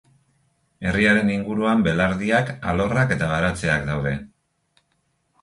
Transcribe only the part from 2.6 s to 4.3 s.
alorrak eta baratzeak daude.